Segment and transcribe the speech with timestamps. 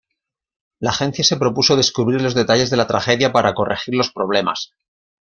[0.79, 4.71] La agencia se propuso descubrir los detalles de la tragedia, para corregir los problemas.